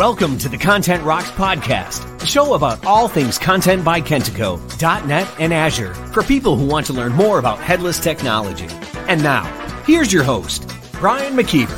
[0.00, 4.58] Welcome to the Kontent Rocks podcast, a show about all things Kontent by Kentico,
[5.06, 8.66] .NET, and Azure for people who want to learn more about headless technology.
[9.08, 9.44] And now,
[9.84, 11.76] here's your host, Brian McKeiver.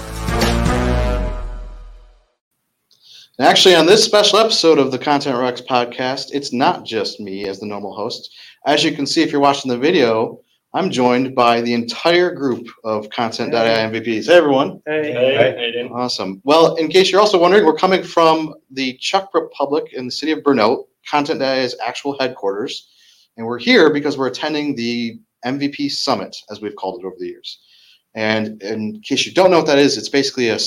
[3.41, 7.59] Actually, on this special episode of the Kontent Rocks podcast, it's not just me as
[7.59, 8.33] the normal host.
[8.65, 10.39] As you can see, if you're watching the video,
[10.75, 14.27] I'm joined by the entire group of Kontent.ai MVPs.
[14.27, 14.81] Hey, everyone.
[14.87, 15.13] Hey.
[15.13, 15.89] Hey.
[15.93, 16.41] Awesome.
[16.45, 20.33] Well, in case you're also wondering, we're coming from the Czech Republic in the city
[20.33, 22.89] of Brno, Kontent.ai's actual headquarters.
[23.37, 27.27] And we're here because we're attending the MVP Summit, as we've called it over the
[27.27, 27.61] years.
[28.15, 30.59] And in case you don't know what that is, it's basically a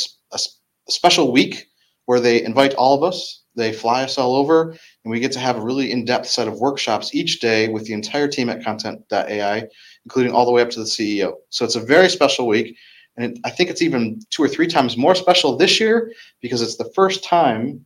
[0.87, 1.67] special week
[2.05, 5.39] where they invite all of us, they fly us all over, and we get to
[5.39, 8.61] have a really in depth set of workshops each day with the entire team at
[8.61, 9.67] Kontent.ai,
[10.05, 11.35] including all the way up to the CEO.
[11.49, 12.77] So it's a very special week.
[13.17, 16.61] And it, I think it's even two or three times more special this year because
[16.61, 17.85] it's the first time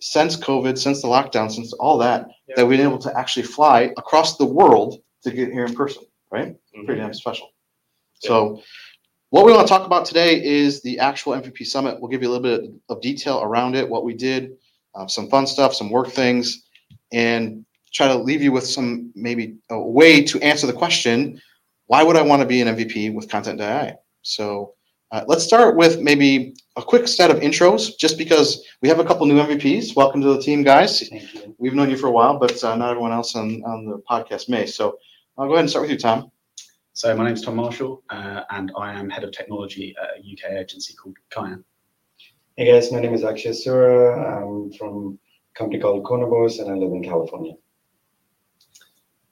[0.00, 2.56] since COVID, since the lockdown, since all that, Yeah.
[2.56, 6.04] that we've been able to actually fly across the world to get here in person,
[6.30, 6.48] right?
[6.54, 6.84] Mm-hmm.
[6.86, 7.50] Pretty damn special.
[8.14, 8.62] So,
[9.30, 12.00] what we want to talk about today is the actual MVP summit.
[12.00, 14.52] We'll give you a little bit of detail around it, what we did,
[14.96, 16.64] uh, some fun stuff, some work things,
[17.12, 21.40] and try to leave you with some maybe a way to answer the question
[21.88, 23.94] why would I want to be an MVP with Kontent.ai?
[24.22, 24.74] So,
[25.12, 29.04] uh, let's start with maybe a quick set of intros, just because we have a
[29.04, 29.94] couple new MVPs.
[29.94, 31.08] Welcome to the team, guys.
[31.08, 31.54] Thank you.
[31.58, 34.48] We've known you for a while, but uh, not everyone else on, on the podcast
[34.48, 34.66] may.
[34.66, 34.98] So,
[35.38, 36.32] I'll go ahead and start with you, Tom.
[36.96, 40.20] So my name is Tom Marshall, uh, and I am head of technology at a
[40.20, 41.62] UK agency called Kyan.
[42.58, 44.40] Hey guys, my name is Akshay Sura.
[44.40, 45.18] I'm from
[45.54, 47.52] a company called Konabos and I live in California.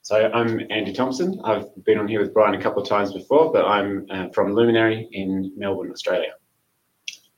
[0.02, 1.40] So I'm Andy Thompson.
[1.42, 4.52] I've been on here with Brian a couple of times before, but I'm uh, from
[4.52, 6.34] Luminary in Melbourne, Australia.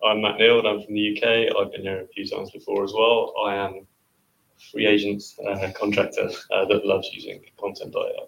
[0.04, 0.58] I'm Matt Neal.
[0.58, 1.56] and I'm from the UK.
[1.56, 3.32] I've been here a few times before as well.
[3.46, 8.26] I am a free agent uh, contractor uh, that loves using Kontent.ai.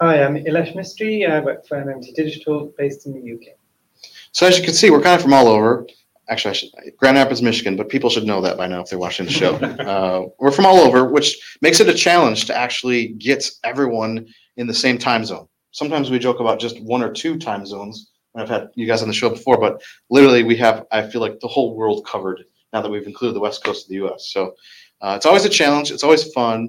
[0.00, 1.28] Hi, I'm Ilash Mistry.
[1.28, 3.58] I work for MMT Digital based in the UK.
[4.36, 5.86] So as you can see, we're kind of from all over.
[6.28, 8.98] Actually, I should, Grand Rapids, Michigan, but people should know that by now if they're
[8.98, 9.54] watching the show.
[9.56, 14.26] uh, we're from all over, which makes it a challenge to actually get everyone
[14.58, 15.48] in the same time zone.
[15.70, 18.10] Sometimes we joke about just one or two time zones.
[18.36, 19.80] I've had you guys on the show before, but
[20.10, 22.44] literally we have, I feel like the whole world covered
[22.74, 24.28] now that we've included the West Coast of the US.
[24.34, 24.54] So
[25.00, 25.90] uh, it's always a challenge.
[25.90, 26.68] It's always fun.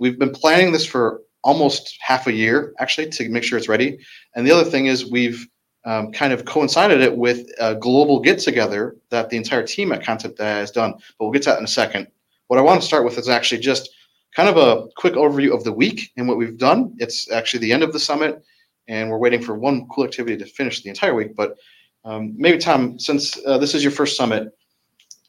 [0.00, 3.98] We've been planning this for almost half a year, actually, to make sure it's ready.
[4.34, 5.46] And the other thing is we've
[5.84, 10.02] um, kind of coincided it with a global get together that the entire team at
[10.02, 10.92] Kontent.ai has done.
[10.92, 12.08] But we'll get to that in a second.
[12.48, 13.90] What I want to start with is actually just
[14.34, 16.94] kind of a quick overview of the week and what we've done.
[16.98, 18.42] It's actually the end of the summit,
[18.88, 21.36] and we're waiting for one cool activity to finish the entire week.
[21.36, 21.56] But
[22.04, 24.56] um, maybe Tom, since uh, this is your first summit,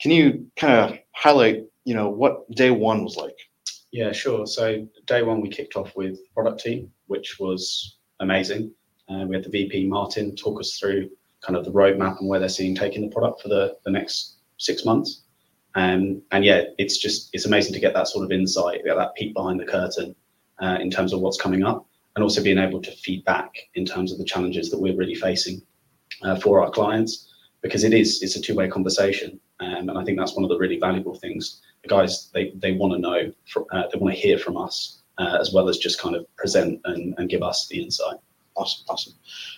[0.02, 3.38] can you kind of highlight, you know, what day one was like?
[3.92, 4.46] Yeah, sure.
[4.46, 8.74] So day one, we kicked off with product team, which was amazing.
[9.10, 11.10] Uh, we had the VP Martin talk us through
[11.46, 14.86] kind of the roadmap and where they're seeing taking the product for the, next six
[14.86, 15.22] months.
[15.76, 19.34] Um, and yeah, it's just it's amazing to get that sort of insight, that peek
[19.34, 20.16] behind the curtain
[20.60, 21.86] uh, in terms of what's coming up,
[22.16, 25.16] and also being able to feed back in terms of the challenges that we're really
[25.16, 25.62] facing
[26.24, 27.30] uh, for our clients,
[27.62, 30.50] because it is it's a two way conversation, um, and I think that's one of
[30.50, 31.62] the really valuable things.
[31.84, 33.32] The guys they they want to know,
[33.72, 37.30] they want to hear from us as well as just kind of present and, and
[37.30, 38.18] give us the insight.
[38.56, 39.14] Awesome, awesome.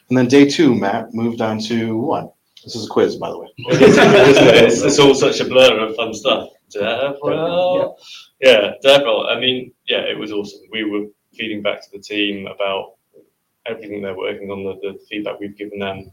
[0.09, 2.33] And then day two, Matt moved on to what?
[2.63, 3.47] This is a quiz, by the way.
[3.69, 3.97] It is.
[3.97, 6.49] It's, it's all such a blur of fun stuff.
[6.73, 7.95] Devel.
[8.41, 9.29] Yeah, Devel.
[9.29, 10.61] I mean, yeah, it was awesome.
[10.71, 12.95] We were feeding back to the team about
[13.65, 16.11] everything they're working on, the, the feedback we've given them.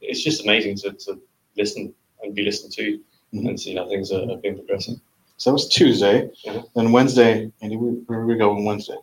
[0.00, 1.20] It's just amazing to, to
[1.56, 3.00] listen and be listened to
[3.34, 3.48] Mhm.
[3.48, 5.00] and see how things are, have been progressing.
[5.36, 6.30] So that was Tuesday.
[6.46, 6.64] Mhm.
[6.74, 8.96] Then Wednesday, Andy, where where did we go on Wednesday?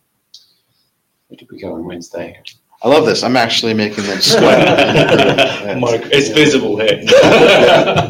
[1.27, 2.39] Where did we go on Wednesday?
[2.83, 3.23] I love this.
[3.23, 5.79] I'm actually making them sweat.
[5.79, 7.01] Mark, It's visible here.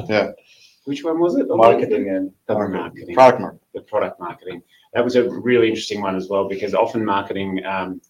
[0.09, 0.31] yeah,
[0.85, 1.45] Which one was it?
[1.47, 3.13] Marketing and Or marketing.
[3.13, 3.61] product market.
[3.73, 4.63] the product marketing.
[4.93, 8.01] That was a really interesting one as well because often marketing um,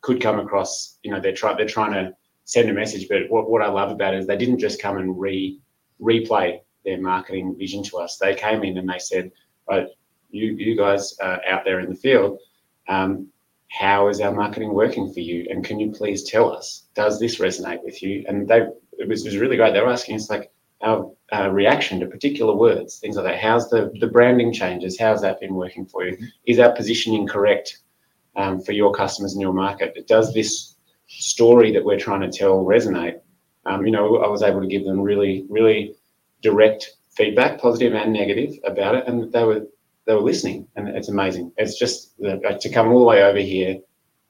[0.00, 2.12] could come across, you know, they're trying they're trying to
[2.44, 4.96] send a message, but what, what I love about it is they didn't just come
[4.98, 5.60] and re
[6.00, 8.16] replay their marketing vision to us.
[8.16, 9.30] They came in and they said,
[9.68, 9.86] right,
[10.30, 12.38] you you guys uh, out there in the field,
[12.88, 13.28] um,
[13.68, 15.46] how is our marketing working for you?
[15.50, 18.24] And can you please tell us, does this resonate with you?
[18.26, 18.66] And they
[18.98, 19.72] it was, it was really great.
[19.72, 20.50] They were asking us like
[20.80, 23.38] our uh, reaction to particular words, things like that.
[23.38, 24.98] How's the, the branding changes?
[24.98, 26.16] How's that been working for you?
[26.46, 27.78] Is our positioning correct
[28.36, 30.06] um, for your customers and your market?
[30.06, 30.74] Does this
[31.06, 33.20] story that we're trying to tell resonate?
[33.66, 35.94] Um, you know, I was able to give them really, really
[36.42, 39.66] direct feedback, positive and negative, about it, and they were
[40.08, 41.52] they were listening, and it's amazing.
[41.58, 43.78] It's just to come all the way over here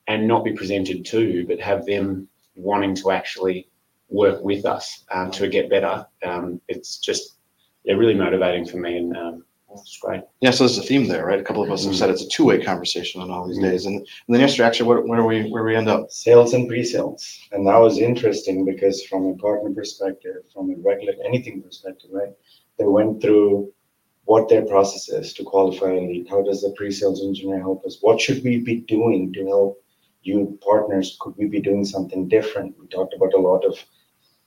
[0.09, 3.69] and not be presented to, but have them wanting to actually
[4.09, 6.05] work with us um, to get better.
[6.25, 7.37] Um, it's just
[7.85, 10.23] yeah, really motivating for me, and um, it's great.
[10.41, 11.39] Yeah, so there's a theme there, right?
[11.39, 13.71] A couple of us have said it's a two-way conversation on all these Mhm.
[13.71, 16.11] days, and, and then yesterday, actually, where, where we where we end up?
[16.11, 21.15] Sales and pre-sales, and that was interesting because from a partner perspective, from a regular
[21.25, 22.33] anything perspective, right?
[22.79, 23.73] They went through
[24.29, 26.29] what their process is to qualify a lead.
[26.29, 27.97] How does the pre-sales engineer help us?
[28.03, 29.83] What should we be doing to help
[30.23, 31.17] you partners?
[31.19, 32.79] Could we be doing something different?
[32.79, 33.83] We talked about a lot of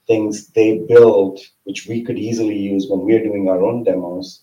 [0.06, 4.42] things they build, which we could easily use when we're doing our own demos,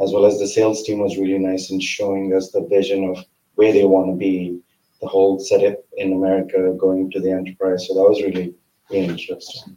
[0.00, 3.24] as well as the sales team was really nice in showing us the vision of
[3.54, 4.58] where they want to be,
[5.00, 7.86] the whole setup in America going to the enterprise.
[7.86, 8.54] So that was really,
[8.90, 9.76] really interesting.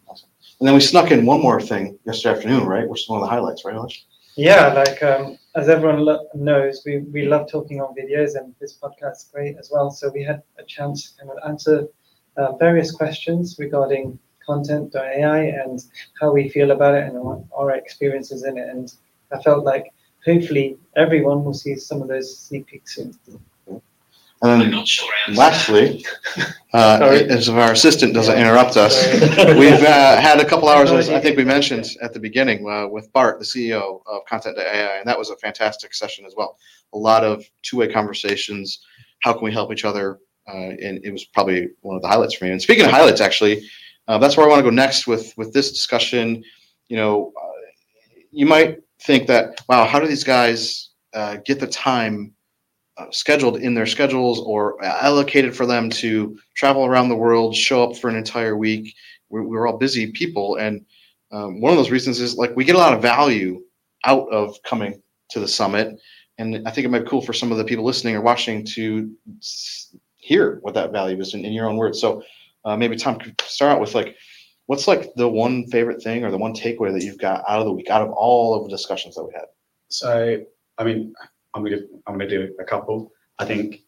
[0.59, 2.89] And then we snuck in one more thing yesterday afternoon, right?
[2.89, 4.00] Which is one of the highlights, right, Elish?
[4.35, 8.77] Yeah, like um, as everyone lo- knows, we, we love talking on videos, and this
[8.81, 9.91] podcast is great as well.
[9.91, 11.88] So we had a chance to kind of answer
[12.38, 15.80] uh, various questions regarding Kontent.ai and
[16.19, 18.68] how we feel about it and our, our experiences in it.
[18.69, 18.91] And
[19.31, 19.94] I felt like
[20.25, 23.13] hopefully everyone will see some of those sneak peeks soon.
[24.44, 24.86] And then
[25.36, 26.06] lastly,
[26.74, 27.30] uh, Sorry.
[27.30, 29.07] as if our assistant doesn't interrupt us,
[29.57, 32.88] we've uh, had a couple hours, as I think we mentioned at the beginning, uh,
[32.90, 36.57] with Bart, the CEO of Kontent.ai, and that was a fantastic session as well.
[36.94, 38.86] A lot of two-way conversations.
[39.19, 40.19] How can we help each other?
[40.45, 42.51] Uh, and it was probably one of the highlights for me.
[42.51, 43.66] And speaking of highlights, actually,
[44.10, 46.44] uh, that's where I want to go next with with this discussion.
[46.90, 51.68] You know, uh, you might think that, wow, how do these guys uh, get the
[51.68, 52.34] time
[52.98, 57.84] uh, scheduled in their schedules or allocated for them to travel around the world, show
[57.84, 58.95] up for an entire week?
[59.30, 60.86] We're, we're all busy people, and
[61.31, 63.62] um, one of those reasons is like we get a lot of value
[64.06, 66.00] out of coming to the summit,
[66.38, 68.66] and I think it might be cool for some of the people listening or watching
[68.75, 69.10] to
[70.18, 72.00] hear what that value is in, in your own words.
[72.00, 72.24] So
[72.66, 74.16] uh, maybe Tom could start out with like,
[74.68, 77.66] what's like the one favorite thing or the one takeaway that you've got out of
[77.66, 79.45] the week, out of all of the discussions that we had?
[79.90, 80.44] So,
[80.78, 81.13] I mean,
[81.53, 83.11] I'm gonna I'm gonna do a couple.
[83.39, 83.81] I think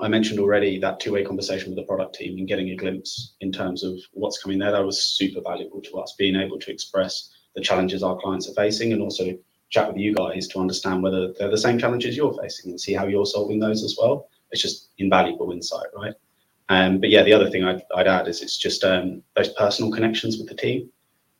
[0.00, 3.52] I mentioned already that two-way conversation with the product team and getting a glimpse in
[3.52, 4.72] terms of what's coming there.
[4.72, 8.54] That was super valuable to us, being able to express the challenges our clients are
[8.54, 9.36] facing and also
[9.70, 12.92] chat with you guys to understand whether they're the same challenges you're facing and see
[12.92, 14.28] how you're solving those as well.
[14.50, 16.14] It's just invaluable insight, right?
[16.68, 19.92] Um, but yeah, the other thing I'd, I'd add is it's just um, those personal
[19.92, 20.90] connections with the team.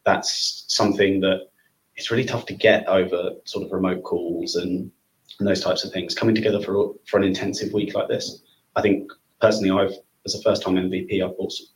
[0.04, 1.48] That's something that
[1.96, 4.90] it's really tough to get over sort of remote calls and,
[5.38, 6.14] and those types of things.
[6.14, 8.42] Coming together for for an intensive week like this,
[8.76, 9.10] I think
[9.40, 9.96] personally, I've
[10.26, 11.66] as a first time MVP, I've built some,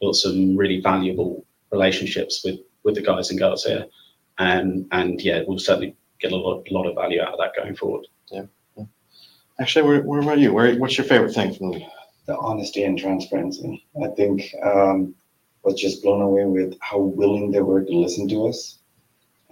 [0.00, 3.86] built some really valuable relationships with with the guys and girls here,
[4.38, 7.74] and and yeah, we'll certainly get a lot lot of value out of that going
[7.74, 8.06] forward.
[8.30, 8.44] Yeah.
[9.60, 10.52] Actually, where, where about you?
[10.52, 11.86] Where, what's your favorite thing from the?
[12.26, 13.84] The honesty and transparency.
[14.02, 15.14] I think um,
[15.64, 18.78] was just blown away with how willing they were to listen to us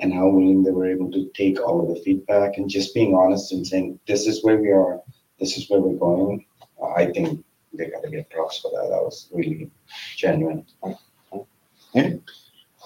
[0.01, 3.15] and how willing they were able to take all of the feedback and just being
[3.15, 5.01] honest and saying, this is where we are,
[5.39, 6.45] this is where we're going.
[6.97, 8.89] I think they got to get props for that.
[8.89, 9.71] That was really
[10.17, 10.67] genuine.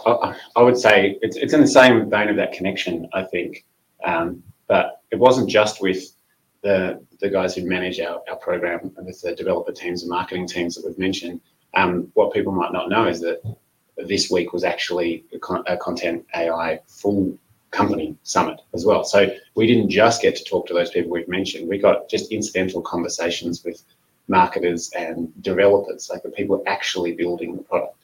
[0.07, 3.65] I, I would say it's, it's in the same vein of that connection, I think.
[4.05, 6.15] Um, but it wasn't just with
[6.63, 10.75] the, the guys who manage our, our program, with the developer teams and marketing teams
[10.75, 11.41] that we've mentioned.
[11.75, 13.41] Um, what people might not know is that
[13.97, 17.37] this week was actually a, con- a Kontent AI full
[17.71, 19.05] company summit as well.
[19.05, 21.69] So we didn't just get to talk to those people we've mentioned.
[21.69, 23.83] We got just incidental conversations with
[24.29, 27.97] marketers and developers, like the people actually building the product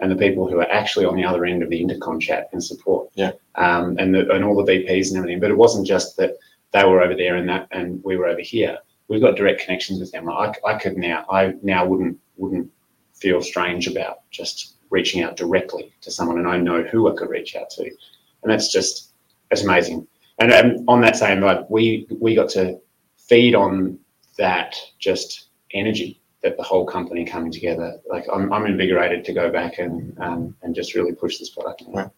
[0.00, 2.62] and the people who are actually on the other end of the intercom chat and
[2.62, 3.10] support.
[3.14, 3.32] Yeah.
[3.56, 5.40] Um, and the, and all the VPs and everything.
[5.40, 6.36] But it wasn't just that
[6.72, 8.78] they were over there and that and we were over here.
[9.08, 10.28] We've got direct connections with them.
[10.28, 12.70] I, I could now I now wouldn't wouldn't
[13.14, 17.28] feel strange about just reaching out directly to someone and I know who I could
[17.28, 17.84] reach out to.
[17.84, 19.12] And that's just
[19.50, 20.06] it's amazing.
[20.38, 22.78] And, and on that same note, we we got to
[23.16, 23.98] feed on
[24.36, 27.98] that just energy that the whole company coming together.
[28.08, 31.82] Like I'm, I'm invigorated to go back and um, and just really push this product.
[31.88, 32.10] Right.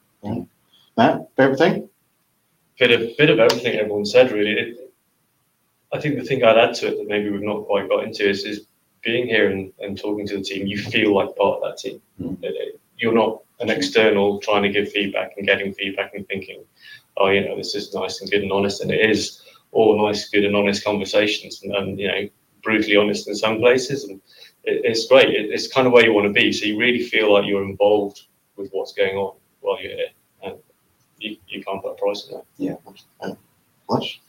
[0.97, 1.89] Matt, favorite thing?
[2.81, 4.53] bit of bit of everything everyone said really.
[4.53, 4.93] It,
[5.93, 8.29] I think the thing I'd add to it that maybe we've not quite got into
[8.29, 8.67] is, is
[9.03, 10.67] being here and, and talking to the team.
[10.67, 12.01] You feel like part of that team.
[12.21, 12.45] Mm.
[12.99, 16.65] You're not an external trying to give feedback and getting feedback and thinking,
[17.17, 18.83] oh, you know, this is nice and good and honest.
[18.83, 19.43] And it is
[19.73, 22.29] all nice, good and honest conversations, and, and you know,
[22.63, 24.05] brutally honest in some places.
[24.05, 24.21] And
[24.65, 25.29] it, it's great.
[25.29, 26.53] It, it's kind of where you want to be.
[26.53, 28.23] So you really feel like you're involved
[28.57, 30.09] with what's going on while you're here.
[30.43, 30.57] And
[31.19, 32.45] you, you can't put a price on that.
[32.59, 33.35] Yeah.
[33.89, 34.21] Much?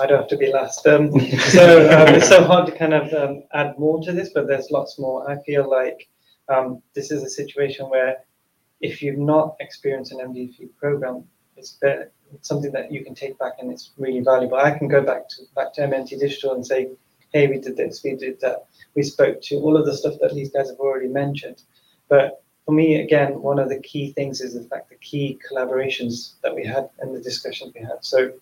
[0.00, 0.86] I don't have to be last.
[0.86, 1.10] Um,
[1.50, 4.70] so um, it's so hard to kind of um, add more to this, but there's
[4.70, 5.30] lots more.
[5.30, 6.08] I feel like
[6.48, 8.18] um, this is a situation where
[8.80, 11.24] if you've not experienced an MVP program,
[11.56, 14.56] it's, better, it's something that you can take back and it's really valuable.
[14.56, 16.90] I can go back to back to MMT Digital and say,
[17.32, 18.66] hey, we did this, we did that.
[18.94, 21.62] We spoke to all of the stuff that these guys have already mentioned.
[22.08, 26.34] But for me, again, one of the key things is the fact the key collaborations
[26.42, 27.98] that we had and the discussions we had.
[28.02, 28.32] So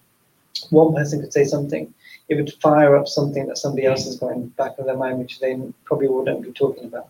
[0.71, 1.93] one person could say something,
[2.29, 5.39] it would fire up something that somebody else is going back of their mind, which
[5.41, 7.09] they probably wouldn't be talking about.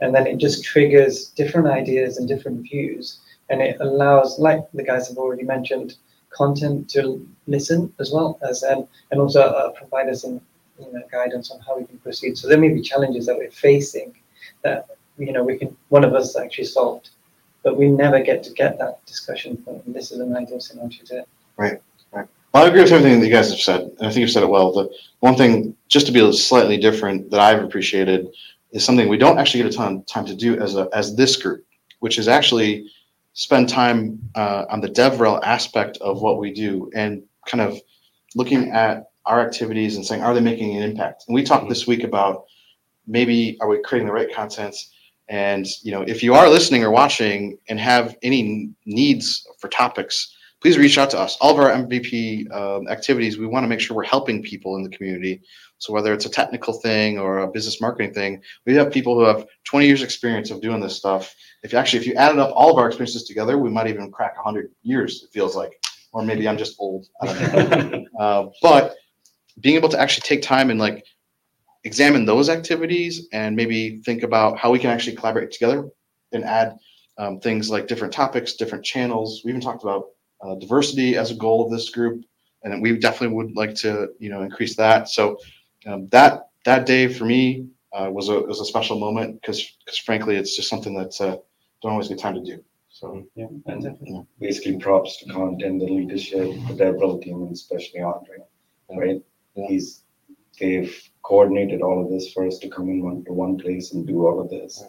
[0.00, 3.20] And then it just triggers different ideas and different views.
[3.50, 5.96] And it allows, like the guys have already mentioned,
[6.30, 10.40] Kontent to listen as well as and, and also uh, provide us some
[10.78, 12.36] you know, guidance on how we can proceed.
[12.36, 14.14] So there may be challenges that we're facing
[14.62, 14.86] that
[15.18, 17.10] you know we can one of us actually solved,
[17.62, 19.84] but we never get to get that discussion point.
[19.86, 21.24] And this is an ideal scenario to
[22.52, 24.42] Well, I agree with everything that you guys have said, and I think you've said
[24.42, 24.72] it well.
[24.72, 24.90] The
[25.20, 28.28] one thing, just to be slightly different, that I've appreciated
[28.72, 31.14] is something we don't actually get a ton of time to do as a as
[31.14, 31.66] this group,
[32.00, 32.90] which is actually
[33.34, 37.80] spend time uh, on the DevRel aspect of what we do and kind of
[38.34, 41.24] looking at our activities and saying, are they making an impact?
[41.28, 42.46] And we talked this week about
[43.06, 44.74] maybe are we creating the right content?
[45.28, 50.34] And you know, if you are listening or watching and have any needs for topics,
[50.60, 51.36] please reach out to us.
[51.40, 54.82] All of our MVP um, activities, we want to make sure we're helping people in
[54.82, 55.42] the community.
[55.78, 59.24] So whether it's a technical thing or a business marketing thing, we have people who
[59.24, 61.34] have 20 years experience of doing this stuff.
[61.62, 64.10] If you actually, if you added up all of our experiences together, we might even
[64.10, 65.22] crack 100 years.
[65.22, 65.80] It feels like,
[66.12, 67.06] or maybe I'm just old.
[67.20, 68.04] I don't know.
[68.20, 68.96] uh, but
[69.60, 71.04] being able to actually take time and like
[71.84, 75.88] examine those activities and maybe think about how we can actually collaborate together
[76.32, 76.76] and add
[77.18, 79.42] um, things like different topics, different channels.
[79.44, 80.06] We even talked about
[80.40, 82.24] uh, diversity as a goal of this group,
[82.62, 85.08] and we definitely would like to, you know, increase that.
[85.08, 85.38] So
[85.86, 89.98] um, that that day for me uh, was a was a special moment because because
[89.98, 91.36] frankly, it's just something that uh,
[91.82, 92.62] don't always get time to do.
[92.90, 98.38] So Yeah, and basically props to Kontent, the leadership, the DevRel team, and especially Andre,
[98.90, 99.22] right?
[99.54, 99.66] Yeah.
[99.68, 100.02] He's,
[100.58, 100.92] they've
[101.22, 104.26] coordinated all of this for us to come in one, to one place and do
[104.26, 104.82] all of this.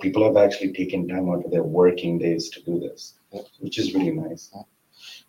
[0.00, 3.40] People have actually taken time out of their working days to do this, Yeah.
[3.58, 4.54] which is really nice.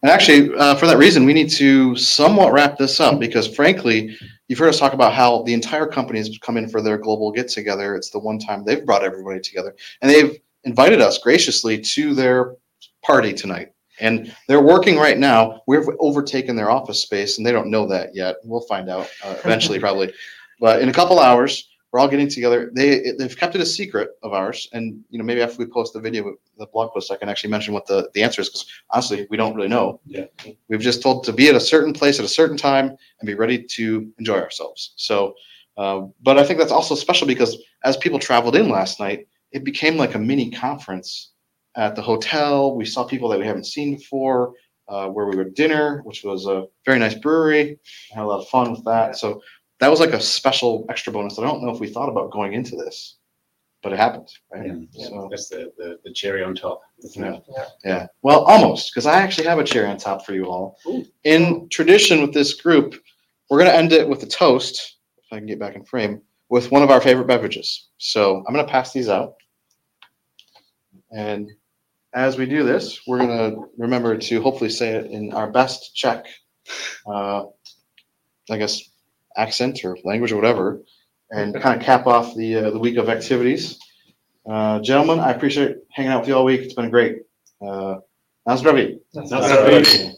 [0.01, 4.15] And actually, uh, for that reason, we need to somewhat wrap this up because frankly,
[4.47, 7.31] you've heard us talk about how the entire company has come in for their global
[7.31, 7.95] get together.
[7.95, 12.55] It's the one time they've brought everybody together and they've invited us graciously to their
[13.03, 13.71] party tonight.
[13.99, 15.63] And they're working right now.
[15.65, 18.35] We've overtaken their office space and they don't know that yet.
[18.43, 20.13] We'll find out uh, eventually, probably.
[20.59, 22.69] But in a couple hours, we're all getting together.
[22.73, 25.93] They they've kept it a secret of ours, and you know maybe after we post
[25.93, 28.65] the video, the blog post, I can actually mention what the the answer is because
[28.89, 29.99] honestly, we don't really know.
[30.05, 30.25] Yeah.
[30.67, 33.35] We've just told to be at a certain place at a certain time and be
[33.35, 34.93] ready to enjoy ourselves.
[34.97, 35.33] So,
[35.77, 39.63] uh, but I think that's also special because as people traveled in last night, it
[39.63, 41.31] became like a mini conference
[41.75, 42.75] at the hotel.
[42.75, 44.53] We saw people that we haven't seen before.
[44.89, 47.77] Uh, where we were at dinner, which was a very nice brewery.
[48.13, 49.17] Had a lot of fun with that.
[49.17, 49.41] So
[49.79, 52.53] that was like a special extra bonus I don't know if we thought about going
[52.53, 53.17] into this,
[53.83, 54.87] but it happened, right?
[54.91, 56.81] So, That's the, the, the cherry on top.
[57.03, 57.43] isn't it?
[57.85, 58.07] yeah.
[58.21, 60.77] Well, almost, because I actually have a cherry on top for you all.
[61.23, 62.95] In tradition with this group,
[63.49, 66.21] we're going to end it with a toast, if I can get back in frame,
[66.49, 67.89] with one of our favorite beverages.
[67.97, 69.35] So I'm going to pass these out.
[71.11, 71.51] And
[72.13, 75.95] as we do this, we're going to remember to hopefully say it in our best
[75.95, 76.25] Czech,
[77.05, 77.43] uh,
[78.49, 78.81] I guess,
[79.37, 80.81] accent or language or whatever,
[81.29, 83.79] and kind of cap off the uh, the week of activities.
[84.49, 86.61] Uh, gentlemen, I appreciate hanging out with you all week.
[86.61, 87.23] It's been great.
[87.61, 87.97] Uh,
[88.45, 88.99] na zdraví.
[89.13, 90.13] That's That's right.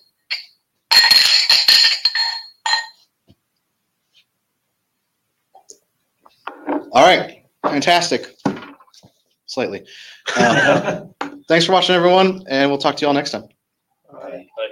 [6.92, 8.36] All right, fantastic.
[9.46, 9.86] Slightly.
[10.36, 11.06] Uh,
[11.48, 13.48] thanks for watching, everyone, and we'll talk to you all next time.
[14.12, 14.48] Bye.
[14.58, 14.72] Like,